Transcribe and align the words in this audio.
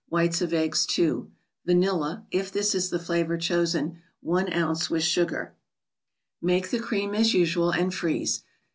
Whites 0.09 0.41
of 0.41 0.51
eggs, 0.51 0.87
Vanilla, 1.63 2.25
(if 2.31 2.51
this 2.51 2.73
is 2.73 2.89
the 2.89 2.97
flavor 2.97 3.37
chosen), 3.37 4.01
i 4.27 4.51
oz. 4.63 4.89
with 4.89 5.03
sugar. 5.03 5.53
Make 6.41 6.71
the 6.71 6.79
cream 6.79 7.13
as 7.13 7.35
usual, 7.35 7.69
and 7.69 7.93
freeze. 7.93 8.41